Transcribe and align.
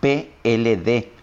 PLD. 0.00 1.19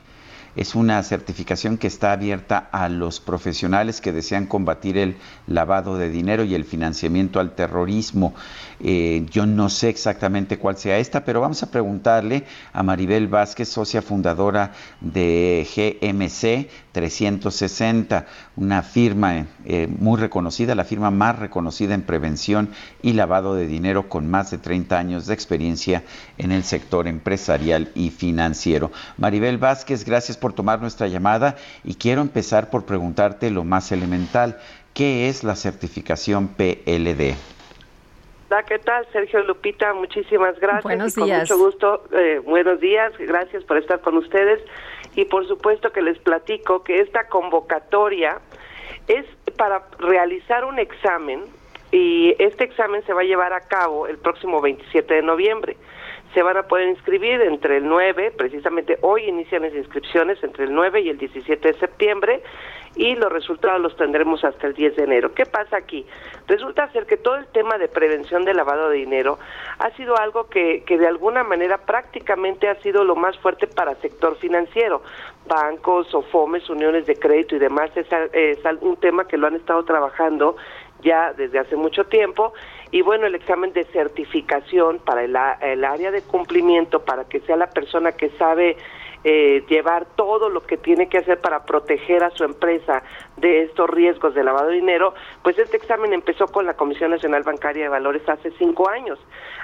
Es 0.58 0.74
una 0.74 1.04
certificación 1.04 1.78
que 1.78 1.86
está 1.86 2.12
abierta 2.12 2.68
a 2.72 2.90
los 2.90 3.20
profesionales 3.20 4.02
que 4.02 4.12
desean 4.12 4.48
combatir 4.48 4.98
el 4.98 5.16
lavado 5.46 6.00
de 6.00 6.10
dinero 6.10 6.44
y 6.44 6.56
el 6.56 6.66
financiamiento 6.66 7.40
al 7.40 7.54
terrorismo. 7.54 8.34
Eh, 8.80 9.28
yo 9.30 9.46
no 9.46 9.70
sé 9.70 9.90
exactamente 9.90 10.58
cuál 10.58 10.76
sea 10.78 10.98
esta, 10.98 11.24
pero 11.24 11.42
vamos 11.42 11.62
a 11.62 11.70
preguntarle 11.70 12.44
a 12.74 12.82
Maribel 12.82 13.28
Vázquez, 13.28 13.70
socia 13.70 14.02
fundadora 14.02 14.72
de 15.00 15.68
GMC 15.76 16.70
360, 16.92 18.26
una 18.56 18.82
firma 18.82 19.46
eh, 19.66 19.88
muy 19.88 20.20
reconocida, 20.20 20.74
la 20.74 20.84
firma 20.84 21.12
más 21.12 21.38
reconocida 21.38 21.94
en 21.94 22.02
prevención 22.02 22.70
y 23.04 23.14
lavado 23.14 23.54
de 23.54 23.68
dinero 23.68 24.10
con 24.10 24.28
más 24.28 24.50
de 24.50 24.58
30 24.58 24.98
años 24.98 25.28
de 25.28 25.36
experiencia 25.36 26.04
en 26.40 26.52
el 26.52 26.64
sector 26.64 27.08
empresarial 27.08 27.92
y 27.94 28.10
financiero. 28.10 28.92
Maribel 29.18 29.60
Vázquez, 29.60 30.04
gracias 30.04 30.38
por 30.38 30.47
tomar 30.54 30.82
nuestra 30.82 31.08
llamada 31.08 31.56
y 31.84 31.96
quiero 31.96 32.22
empezar 32.22 32.70
por 32.70 32.86
preguntarte 32.86 33.52
lo 33.52 33.64
más 33.64 33.92
elemental. 33.92 34.58
¿Qué 34.94 35.30
es 35.30 35.44
la 35.44 35.56
certificación 35.56 36.48
PLD? 36.50 37.36
¿qué 38.66 38.80
tal? 38.80 39.06
Sergio 39.12 39.44
Lupita, 39.44 39.94
muchísimas 39.94 40.60
gracias. 40.60 40.84
Buenos 40.84 41.12
y 41.14 41.20
con 41.20 41.26
días. 41.26 41.42
mucho 41.42 41.58
gusto, 41.58 42.04
eh, 42.12 42.42
buenos 42.44 42.80
días, 42.80 43.14
gracias 43.18 43.64
por 43.64 43.78
estar 43.78 44.00
con 44.02 44.18
ustedes. 44.18 44.62
Y 45.16 45.26
por 45.26 45.48
supuesto 45.48 45.92
que 45.92 46.02
les 46.02 46.18
platico 46.20 46.84
que 46.84 47.02
esta 47.02 47.28
convocatoria 47.28 48.40
es 49.08 49.26
para 49.58 49.84
realizar 50.00 50.66
un 50.66 50.80
examen 50.80 51.44
y 51.92 52.36
este 52.40 52.66
examen 52.66 53.04
se 53.06 53.14
va 53.14 53.22
a 53.22 53.26
llevar 53.26 53.54
a 53.54 53.62
cabo 53.62 54.08
el 54.08 54.18
próximo 54.18 54.62
27 54.62 55.14
de 55.14 55.22
noviembre. 55.22 55.78
Se 56.34 56.44
van 56.44 56.58
a 56.58 56.64
poder 56.64 56.90
inscribir 56.90 57.42
entre 57.42 57.78
el 57.78 57.88
9, 57.88 58.34
precisamente 58.38 58.98
hoy 59.02 59.24
inician 59.24 59.64
las 59.64 59.74
inscripciones 59.74 60.44
entre 60.44 60.66
el 60.66 60.74
9 60.74 61.02
y 61.02 61.10
el 61.10 61.18
17 61.18 61.68
de 61.68 61.80
septiembre 61.80 62.44
y 62.96 63.16
los 63.16 63.32
resultados 63.32 63.80
los 63.80 63.96
tendremos 63.96 64.44
hasta 64.44 64.68
el 64.68 64.74
10 64.74 64.96
de 64.96 65.04
enero. 65.04 65.34
¿Qué 65.34 65.46
pasa 65.46 65.78
aquí? 65.78 66.06
Resulta 66.48 66.92
ser 66.92 67.06
que 67.06 67.18
todo 67.18 67.36
el 67.36 67.48
tema 67.48 67.78
de 67.78 67.88
prevención 67.88 68.44
de 68.44 68.54
lavado 68.54 68.90
de 68.90 68.98
dinero 68.98 69.40
ha 69.80 69.92
sido 69.92 70.18
algo 70.18 70.48
que, 70.50 70.84
que 70.84 70.98
de 70.98 71.08
alguna 71.08 71.44
manera 71.44 71.78
prácticamente 71.78 72.68
ha 72.68 72.76
sido 72.82 73.04
lo 73.04 73.16
más 73.16 73.38
fuerte 73.40 73.68
para 73.68 73.92
el 73.92 73.98
sector 73.98 74.36
financiero. 74.38 75.04
Bancos, 75.48 76.14
OFOMES, 76.14 76.70
uniones 76.70 77.06
de 77.06 77.16
crédito 77.16 77.56
y 77.56 77.60
demás 77.60 77.92
es, 77.96 78.08
es 78.34 78.60
un 78.82 78.98
tema 78.98 79.28
que 79.28 79.38
lo 79.38 79.48
han 79.48 79.56
estado 79.56 79.86
trabajando 79.86 80.58
ya 81.02 81.34
desde 81.34 81.60
hace 81.60 81.76
mucho 81.76 82.06
tiempo 82.06 82.54
y 82.92 83.02
bueno 83.02 83.28
el 83.28 83.36
examen 83.36 83.74
de 83.74 83.84
certificación 83.86 85.00
para 85.00 85.24
el, 85.24 85.38
el 85.62 85.84
área 85.84 86.12
de 86.12 86.22
cumplimiento 86.22 87.04
para 87.04 87.26
que 87.26 87.40
sea 87.42 87.56
la 87.58 87.70
persona 87.70 88.14
que 88.14 88.30
sabe 88.32 88.78
eh, 89.24 89.66
llevar 89.68 90.06
todo 90.16 90.48
lo 90.48 90.62
que 90.62 90.78
tiene 90.78 91.10
que 91.10 91.18
hacer 91.18 91.42
para 91.42 91.66
proteger 91.66 92.24
a 92.24 92.30
su 92.30 92.44
empresa 92.44 93.04
de 93.36 93.64
estos 93.64 93.90
riesgos 93.90 94.36
de 94.36 94.44
lavado 94.44 94.70
de 94.70 94.76
dinero, 94.76 95.16
pues 95.42 95.58
este 95.58 95.76
examen 95.76 96.14
empezó 96.14 96.48
con 96.48 96.66
la 96.66 96.76
Comisión 96.76 97.12
Nacional 97.12 97.44
Bancaria 97.44 97.84
de 97.84 97.90
Valores 97.90 98.22
hace 98.30 98.52
cinco 98.52 98.88
años. 98.88 99.20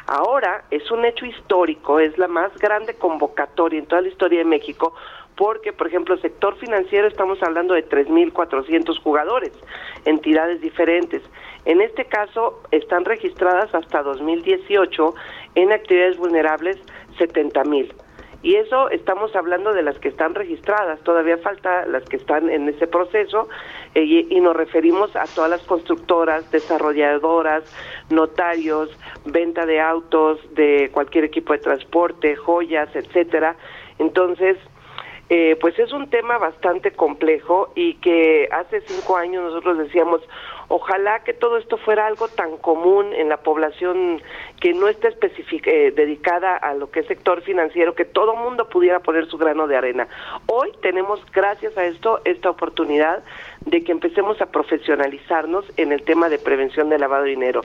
Ahora 0.08 0.66
es 0.70 0.90
un 0.92 1.06
hecho 1.06 1.26
histórico, 1.26 2.00
es 2.00 2.18
la 2.18 2.28
más 2.28 2.54
grande 2.58 2.96
convocatoria 2.96 3.80
en 3.80 3.86
toda 3.86 4.02
la 4.02 4.10
historia 4.10 4.40
de 4.40 4.46
México 4.46 4.96
porque, 5.36 5.74
por 5.74 5.88
ejemplo, 5.88 6.18
sector 6.18 6.56
financiero 6.58 7.08
estamos 7.08 7.42
hablando 7.42 7.74
de 7.74 7.88
3.400 7.88 9.00
jugadores, 9.02 9.52
entidades 10.06 10.62
diferentes. 10.62 11.22
En 11.66 11.82
este 11.82 12.06
caso, 12.06 12.62
están 12.72 13.06
registradas 13.06 13.74
hasta 13.74 14.04
2018 14.04 15.16
en 15.56 15.72
actividades 15.72 16.18
vulnerables 16.18 16.78
70.000. 17.18 17.94
Y 18.44 18.56
eso 18.56 18.90
estamos 18.90 19.34
hablando 19.38 19.74
de 19.74 19.84
las 19.84 19.98
que 20.00 20.10
están 20.10 20.36
registradas, 20.36 21.00
todavía 21.00 21.38
falta 21.38 21.86
las 21.86 22.04
que 22.04 22.18
están 22.18 22.50
en 22.50 22.68
ese 22.68 22.88
proceso 22.88 23.48
eh, 23.96 24.04
y, 24.04 24.28
y, 24.30 24.42
nos 24.42 24.54
referimos 24.54 25.16
a 25.16 25.24
todas 25.34 25.50
las 25.50 25.64
constructoras, 25.64 26.52
desarrolladoras, 26.52 27.64
notarios, 28.10 28.90
venta 29.24 29.66
de 29.66 29.80
autos, 29.80 30.42
de 30.56 30.90
cualquier 30.92 31.24
equipo 31.24 31.54
de 31.54 31.60
transporte, 31.60 32.36
joyas, 32.36 32.94
etcétera. 32.94 33.56
Entonces, 33.98 34.58
eh, 35.30 35.58
pues 35.62 35.78
es 35.80 35.92
un 35.94 36.10
tema 36.10 36.38
bastante 36.38 36.92
complejo 36.92 37.72
y 37.76 37.96
que 37.96 38.50
hace 38.52 38.82
cinco 38.82 39.16
años 39.16 39.44
nosotros 39.44 39.78
decíamos, 39.78 40.22
ojalá 40.68 41.24
que 41.24 41.34
todo 41.34 41.58
esto 41.58 41.78
fuera 41.78 42.08
algo 42.08 42.28
tan 42.28 42.58
común 42.58 43.14
en 43.14 43.30
la 43.30 43.38
población 43.38 44.22
que 44.60 44.74
no 44.74 44.88
esté 44.88 45.16
eh, 45.66 45.94
dedicada 45.96 46.58
a 46.58 46.74
lo 46.74 46.92
que 46.92 47.02
es 47.02 47.08
sector 47.08 47.42
financiero, 47.42 47.96
que 47.96 48.06
todo 48.06 48.36
mundo 48.36 48.68
pudiera 48.68 49.00
poner 49.00 49.28
su 49.28 49.38
grano 49.38 49.68
de 49.68 49.78
arena. 49.78 50.08
Hoy 50.48 50.72
tenemos, 50.82 51.20
gracias 51.32 51.78
a 51.78 51.86
esto, 51.86 52.20
esta 52.26 52.50
oportunidad 52.50 53.24
de 53.66 53.84
que 53.84 53.92
empecemos 53.92 54.42
a 54.42 54.48
profesionalizarnos 54.48 55.66
en 55.78 55.94
el 55.94 56.04
tema 56.04 56.28
de 56.28 56.38
prevención 56.38 56.90
de 56.90 57.00
lavado 57.00 57.24
de 57.24 57.30
dinero. 57.30 57.62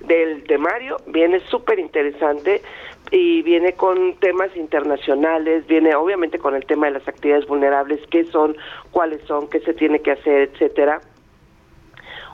Del 0.00 0.44
temario 0.44 0.96
viene 1.08 1.40
súper 1.50 1.78
interesante 1.80 2.62
y 3.10 3.42
viene 3.42 3.72
con 3.72 4.14
temas 4.16 4.54
internacionales, 4.56 5.66
viene 5.66 5.94
obviamente 5.94 6.38
con 6.38 6.54
el 6.54 6.64
tema 6.66 6.86
de 6.86 6.92
las 6.92 7.08
actividades 7.08 7.46
vulnerables, 7.46 8.00
qué 8.10 8.24
son, 8.24 8.56
cuáles 8.92 9.22
son, 9.22 9.48
qué 9.48 9.60
se 9.60 9.74
tiene 9.74 10.00
que 10.00 10.12
hacer, 10.12 10.50
etcétera. 10.52 11.00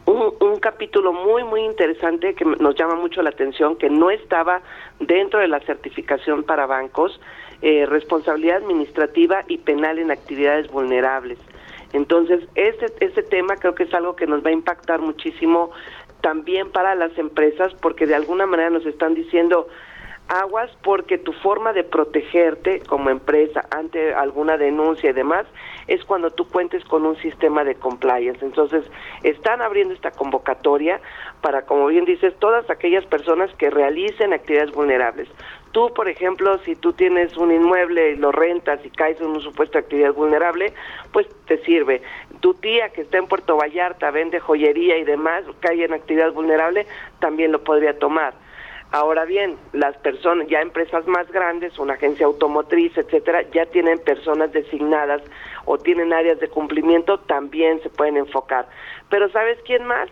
Un, 0.06 0.34
un, 0.41 0.58
capítulo 0.58 1.14
muy 1.14 1.44
muy 1.44 1.62
interesante 1.62 2.34
que 2.34 2.44
nos 2.44 2.75
llama 2.75 2.94
mucho 2.94 3.22
la 3.22 3.30
atención 3.30 3.76
que 3.76 3.88
no 3.88 4.10
estaba 4.10 4.60
dentro 5.00 5.41
de 5.41 5.48
la 5.48 5.60
certificación 5.60 6.42
para 6.42 6.66
bancos 6.66 7.19
eh, 7.62 7.86
responsabilidad 7.86 8.58
administrativa 8.58 9.44
y 9.48 9.56
penal 9.56 9.98
en 9.98 10.10
actividades 10.10 10.70
vulnerables 10.70 11.38
entonces 11.94 12.46
ese 12.54 12.92
ese 13.00 13.22
tema 13.22 13.56
creo 13.56 13.75
que 13.75 13.84
es 13.84 13.94
algo 13.94 14.14
que 14.14 14.26
nos 14.26 14.44
va 14.44 14.50
a 14.50 14.52
impactar 14.52 15.00
muchísimo 15.00 15.70
también 16.24 16.70
para 16.70 16.94
las 16.94 17.16
empresas 17.18 17.74
porque 17.82 18.06
de 18.06 18.14
alguna 18.14 18.46
manera 18.46 18.70
nos 18.70 18.86
están 18.86 19.14
diciendo 19.14 19.68
aguas 20.28 20.70
porque 20.82 21.18
tu 21.18 21.34
forma 21.34 21.74
de 21.74 21.84
protegerte 21.84 22.80
como 22.80 23.10
empresa 23.10 23.66
ante 23.70 24.14
alguna 24.14 24.56
denuncia 24.56 25.10
y 25.10 25.12
demás 25.12 25.44
es 25.86 26.02
cuando 26.06 26.30
tú 26.30 26.48
cuentes 26.48 26.82
con 26.86 27.04
un 27.04 27.14
sistema 27.18 27.62
de 27.62 27.74
compliance. 27.74 28.42
Entonces, 28.42 28.86
están 29.22 29.60
abriendo 29.60 29.92
esta 29.92 30.12
convocatoria 30.12 30.98
para, 31.42 31.66
como 31.66 31.88
bien 31.88 32.06
dices, 32.06 32.34
todas 32.38 32.70
aquellas 32.70 33.04
personas 33.04 33.52
que 33.58 33.68
realicen 33.68 34.32
actividades 34.32 34.72
vulnerables. 34.72 35.28
Tú, 35.74 35.92
por 35.92 36.08
ejemplo, 36.08 36.56
si 36.58 36.76
tú 36.76 36.92
tienes 36.92 37.36
un 37.36 37.50
inmueble 37.50 38.12
y 38.12 38.16
lo 38.16 38.30
rentas 38.30 38.78
y 38.86 38.90
caes 38.90 39.20
en 39.20 39.26
un 39.26 39.40
supuesto 39.40 39.76
actividad 39.76 40.14
vulnerable, 40.14 40.72
pues 41.12 41.26
te 41.46 41.58
sirve. 41.64 42.00
Tu 42.38 42.54
tía 42.54 42.90
que 42.90 43.00
está 43.00 43.18
en 43.18 43.26
Puerto 43.26 43.56
Vallarta, 43.56 44.12
vende 44.12 44.38
joyería 44.38 44.96
y 44.98 45.02
demás, 45.02 45.42
cae 45.58 45.84
en 45.84 45.92
actividad 45.92 46.32
vulnerable, 46.32 46.86
también 47.19 47.50
lo 47.50 47.64
podría 47.64 47.99
tomar 47.99 48.34
Ahora 48.94 49.25
bien, 49.25 49.56
las 49.72 49.96
personas, 49.96 50.46
ya 50.46 50.60
empresas 50.60 51.04
más 51.08 51.28
grandes, 51.32 51.81
una 51.81 51.94
agencia 51.94 52.26
automotriz, 52.26 52.96
etcétera, 52.96 53.43
ya 53.50 53.66
tienen 53.66 53.99
personas 53.99 54.52
designadas 54.52 55.20
o 55.64 55.78
tienen 55.78 56.12
áreas 56.12 56.38
de 56.38 56.49
cumplimiento, 56.49 57.19
también 57.19 57.82
se 57.82 57.90
pueden 57.90 58.16
enfocar. 58.16 58.69
Pero 59.10 59.28
¿sabes 59.31 59.58
quién 59.66 59.84
más? 59.84 60.08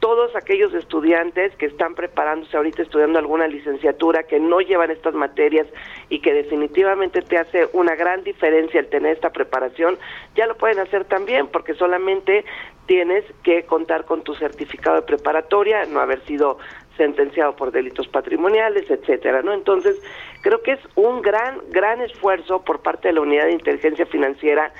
Todos 0.00 0.34
aquellos 0.36 0.74
estudiantes 0.74 1.54
que 1.56 1.66
están 1.66 1.94
preparándose 1.94 2.56
ahorita 2.56 2.82
estudiando 2.82 3.18
alguna 3.18 3.48
licenciatura 3.48 4.24
que 4.24 4.38
no 4.38 4.60
llevan 4.60 4.90
estas 4.90 5.14
materias 5.14 5.66
y 6.08 6.20
que 6.20 6.32
definitivamente 6.32 7.22
te 7.22 7.38
hace 7.38 7.68
una 7.72 7.94
gran 7.94 8.22
diferencia 8.22 8.80
el 8.80 8.88
tener 8.88 9.14
esta 9.14 9.30
preparación, 9.30 9.98
ya 10.34 10.46
lo 10.46 10.56
pueden 10.56 10.78
hacer 10.80 11.04
también 11.04 11.48
porque 11.48 11.74
solamente 11.74 12.44
tienes 12.86 13.24
que 13.42 13.64
contar 13.64 14.04
con 14.04 14.22
tu 14.22 14.34
certificado 14.34 14.96
de 14.96 15.02
preparatoria, 15.02 15.86
no 15.86 16.00
haber 16.00 16.24
sido 16.26 16.58
sentenciado 16.96 17.56
por 17.56 17.72
delitos 17.72 18.08
patrimoniales, 18.08 18.90
etcétera, 18.90 19.42
¿no? 19.42 19.52
Entonces, 19.52 19.96
creo 20.42 20.62
que 20.62 20.72
es 20.72 20.80
un 20.94 21.22
gran 21.22 21.60
gran 21.70 22.00
esfuerzo 22.00 22.62
por 22.62 22.80
parte 22.80 23.08
de 23.08 23.14
la 23.14 23.20
Unidad 23.20 23.46
de 23.46 23.52
Inteligencia 23.52 24.06
Financiera 24.06 24.72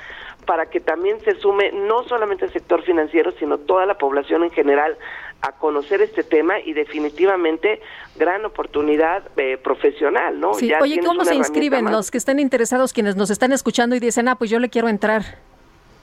para 0.46 0.66
que 0.66 0.80
también 0.80 1.20
se 1.20 1.34
sume 1.40 1.72
no 1.72 2.04
solamente 2.04 2.44
el 2.44 2.52
sector 2.52 2.82
financiero, 2.82 3.32
sino 3.32 3.58
toda 3.58 3.84
la 3.84 3.98
población 3.98 4.44
en 4.44 4.50
general 4.50 4.96
a 5.42 5.52
conocer 5.52 6.00
este 6.00 6.24
tema 6.24 6.60
y 6.60 6.72
definitivamente 6.72 7.80
gran 8.16 8.44
oportunidad 8.44 9.22
eh, 9.36 9.58
profesional, 9.58 10.40
¿no? 10.40 10.54
Sí. 10.54 10.72
Oye, 10.80 11.00
¿cómo 11.04 11.24
se 11.24 11.34
inscriben 11.34 11.90
los 11.90 12.10
que 12.10 12.18
estén 12.18 12.38
interesados, 12.38 12.92
quienes 12.92 13.16
nos 13.16 13.30
están 13.30 13.52
escuchando 13.52 13.96
y 13.96 14.00
dicen, 14.00 14.28
ah, 14.28 14.36
pues 14.36 14.50
yo 14.50 14.58
le 14.58 14.70
quiero 14.70 14.88
entrar? 14.88 15.22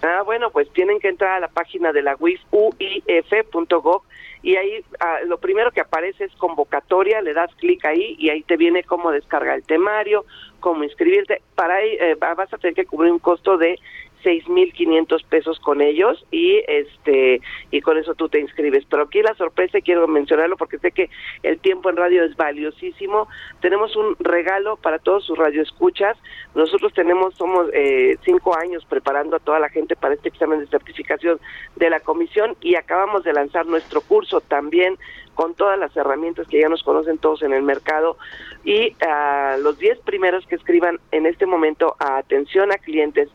Ah, 0.03 0.21
bueno, 0.23 0.51
pues 0.51 0.69
tienen 0.73 0.99
que 0.99 1.07
entrar 1.07 1.37
a 1.37 1.39
la 1.39 1.47
página 1.47 1.93
de 1.93 2.01
la 2.01 2.15
UIF, 2.19 2.41
uif.gov, 2.51 4.01
y 4.43 4.57
ahí 4.57 4.83
ah, 4.99 5.19
lo 5.25 5.37
primero 5.39 5.71
que 5.71 5.79
aparece 5.79 6.25
es 6.25 6.35
convocatoria, 6.35 7.21
le 7.21 7.33
das 7.33 7.49
clic 7.55 7.83
ahí 7.85 8.17
y 8.19 8.29
ahí 8.29 8.43
te 8.43 8.57
viene 8.57 8.83
cómo 8.83 9.09
descargar 9.09 9.55
el 9.55 9.63
temario, 9.63 10.25
cómo 10.59 10.83
inscribirte. 10.83 11.41
Para 11.55 11.75
ahí 11.75 11.97
eh, 11.99 12.15
vas 12.19 12.53
a 12.53 12.57
tener 12.57 12.75
que 12.75 12.85
cubrir 12.85 13.13
un 13.13 13.19
costo 13.19 13.57
de 13.57 13.79
6.500 14.23 15.25
pesos 15.25 15.59
con 15.59 15.81
ellos 15.81 16.25
y 16.31 16.61
este 16.67 17.41
y 17.71 17.81
con 17.81 17.97
eso 17.97 18.15
tú 18.15 18.29
te 18.29 18.39
inscribes. 18.39 18.85
Pero 18.89 19.03
aquí 19.03 19.21
la 19.21 19.33
sorpresa, 19.35 19.81
quiero 19.81 20.07
mencionarlo 20.07 20.57
porque 20.57 20.79
sé 20.79 20.91
que 20.91 21.09
el 21.43 21.59
tiempo 21.59 21.89
en 21.89 21.97
radio 21.97 22.23
es 22.23 22.35
valiosísimo. 22.35 23.27
Tenemos 23.61 23.95
un 23.95 24.15
regalo 24.19 24.77
para 24.77 24.99
todos 24.99 25.25
sus 25.25 25.37
radioescuchas. 25.37 26.17
Nosotros 26.55 26.93
tenemos, 26.93 27.35
somos 27.35 27.67
eh, 27.73 28.17
cinco 28.23 28.57
años 28.57 28.85
preparando 28.85 29.35
a 29.35 29.39
toda 29.39 29.59
la 29.59 29.69
gente 29.69 29.95
para 29.95 30.13
este 30.13 30.29
examen 30.29 30.59
de 30.59 30.67
certificación 30.67 31.39
de 31.75 31.89
la 31.89 31.99
comisión 31.99 32.55
y 32.61 32.75
acabamos 32.75 33.23
de 33.23 33.33
lanzar 33.33 33.65
nuestro 33.65 34.01
curso 34.01 34.41
también 34.41 34.97
con 35.35 35.55
todas 35.55 35.79
las 35.79 35.95
herramientas 35.97 36.47
que 36.47 36.61
ya 36.61 36.69
nos 36.69 36.83
conocen 36.83 37.17
todos 37.17 37.41
en 37.41 37.53
el 37.53 37.63
mercado 37.63 38.17
y 38.63 38.95
a 39.05 39.57
los 39.57 39.77
10 39.79 39.99
primeros 39.99 40.45
que 40.45 40.55
escriban 40.55 40.99
en 41.11 41.25
este 41.25 41.45
momento 41.45 41.95
a 41.99 42.17
atención 42.17 42.71
a 42.71 42.77
clientes 42.77 43.29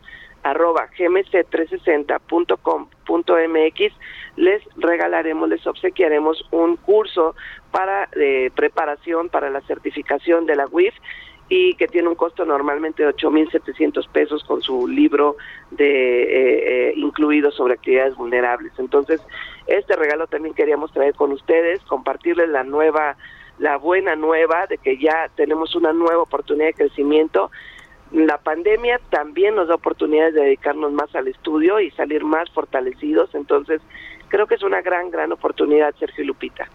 arroba 0.49 0.89
gmc360.com.mx 0.97 3.93
les 4.35 4.61
regalaremos, 4.77 5.49
les 5.49 5.65
obsequiaremos 5.67 6.47
un 6.51 6.77
curso 6.77 7.35
para 7.71 8.07
de 8.15 8.51
preparación 8.55 9.29
para 9.29 9.49
la 9.49 9.61
certificación 9.61 10.45
de 10.45 10.55
la 10.55 10.67
WIF 10.67 10.93
y 11.49 11.73
que 11.75 11.87
tiene 11.87 12.07
un 12.07 12.15
costo 12.15 12.45
normalmente 12.45 13.03
de 13.03 13.13
8.700 13.13 14.07
pesos 14.09 14.43
con 14.43 14.61
su 14.61 14.87
libro 14.87 15.35
de 15.71 16.23
eh, 16.23 16.89
eh, 16.89 16.93
incluido 16.95 17.51
sobre 17.51 17.73
actividades 17.73 18.15
vulnerables. 18.15 18.71
Entonces, 18.77 19.19
este 19.65 19.95
regalo 19.95 20.27
también 20.27 20.53
queríamos 20.53 20.93
traer 20.93 21.15
con 21.15 21.31
ustedes, 21.31 21.81
compartirles 21.85 22.49
la 22.49 22.63
nueva, 22.63 23.17
la 23.57 23.77
buena 23.77 24.15
nueva 24.15 24.67
de 24.67 24.77
que 24.77 24.99
ya 24.99 25.29
tenemos 25.35 25.75
una 25.75 25.91
nueva 25.91 26.21
oportunidad 26.21 26.67
de 26.67 26.73
crecimiento 26.75 27.49
la 28.11 28.37
pandemia 28.37 28.99
también 29.09 29.55
nos 29.55 29.67
da 29.67 29.75
oportunidades 29.75 30.33
de 30.33 30.41
dedicarnos 30.41 30.91
más 30.91 31.13
al 31.15 31.27
estudio 31.27 31.79
y 31.79 31.91
salir 31.91 32.23
más 32.23 32.49
fortalecidos, 32.51 33.33
entonces 33.35 33.81
creo 34.29 34.47
que 34.47 34.55
es 34.55 34.63
una 34.63 34.81
gran, 34.81 35.11
gran 35.11 35.31
oportunidad, 35.31 35.93
Sergio 35.99 36.25
Lupita. 36.25 36.67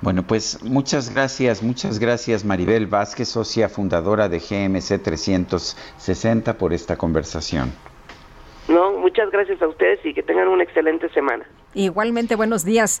Bueno, 0.00 0.22
pues 0.22 0.62
muchas 0.62 1.12
gracias, 1.12 1.60
muchas 1.62 1.98
gracias 1.98 2.44
Maribel 2.44 2.86
Vázquez, 2.86 3.28
socia 3.28 3.68
fundadora 3.68 4.28
de 4.28 4.38
GMC 4.38 5.02
360 5.02 6.56
por 6.56 6.72
esta 6.72 6.96
conversación. 6.96 7.72
No, 8.68 8.92
muchas 8.92 9.30
gracias 9.30 9.60
a 9.60 9.66
ustedes 9.66 9.98
y 10.04 10.14
que 10.14 10.22
tengan 10.22 10.46
una 10.46 10.62
excelente 10.62 11.08
semana. 11.08 11.44
Igualmente, 11.74 12.36
buenos 12.36 12.64
días. 12.64 13.00